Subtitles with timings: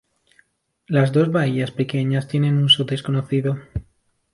[0.87, 3.59] Las dos bahías pequeñas tienen uso desconocido.